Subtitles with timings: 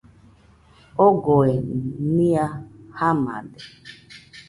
[1.05, 1.51] Ogoe
[2.13, 2.45] nɨa
[2.97, 3.61] jamade